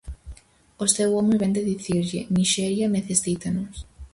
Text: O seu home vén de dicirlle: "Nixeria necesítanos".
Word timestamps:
O 0.83 0.85
seu 0.95 1.09
home 1.15 1.35
vén 1.41 1.53
de 1.55 1.63
dicirlle: 1.71 2.19
"Nixeria 2.35 2.87
necesítanos". 2.97 3.75